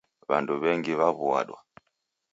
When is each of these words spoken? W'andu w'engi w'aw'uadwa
W'andu 0.27 0.53
w'engi 0.63 0.93
w'aw'uadwa 0.99 1.59